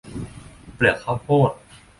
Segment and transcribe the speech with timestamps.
[0.75, 1.51] เปลือกข้าวโพด